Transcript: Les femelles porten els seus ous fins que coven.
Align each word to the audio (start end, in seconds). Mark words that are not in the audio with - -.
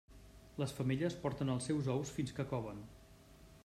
Les 0.61 0.73
femelles 0.77 1.17
porten 1.27 1.53
els 1.57 1.69
seus 1.71 1.93
ous 1.99 2.15
fins 2.19 2.37
que 2.39 2.51
coven. 2.55 2.85